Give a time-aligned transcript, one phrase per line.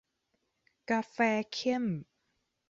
[0.89, 1.17] กาแฟ
[1.53, 1.85] เข้ม